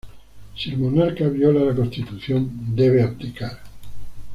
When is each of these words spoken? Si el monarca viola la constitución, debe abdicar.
Si 0.57 0.71
el 0.71 0.79
monarca 0.79 1.27
viola 1.29 1.63
la 1.63 1.75
constitución, 1.75 2.49
debe 2.73 3.03
abdicar. 3.03 3.59